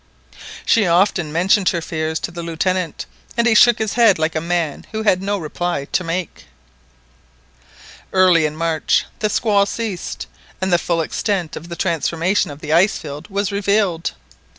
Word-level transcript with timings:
She 0.65 0.87
often 0.87 1.31
mentioned 1.31 1.69
her 1.69 1.79
fears 1.79 2.17
to 2.21 2.31
the 2.31 2.41
Lieutenant, 2.41 3.05
and 3.37 3.45
he 3.45 3.53
shook 3.53 3.77
his 3.77 3.93
head 3.93 4.17
like 4.17 4.33
a 4.35 4.41
man 4.41 4.87
who 4.91 5.03
had 5.03 5.21
no 5.21 5.37
reply 5.37 5.85
to 5.91 6.03
make. 6.03 6.45
Early 8.11 8.47
in 8.47 8.55
March 8.55 9.05
the 9.19 9.29
squall 9.29 9.67
ceased, 9.67 10.25
and 10.59 10.73
the 10.73 10.79
full 10.79 11.01
extent 11.01 11.55
of 11.55 11.69
the 11.69 11.75
transformation 11.75 12.49
of 12.49 12.61
the 12.61 12.73
ice 12.73 12.97
field 12.97 13.29
was 13.29 13.51
revealed. 13.51 14.13